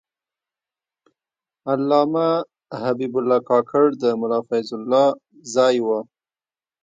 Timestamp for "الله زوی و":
4.79-5.87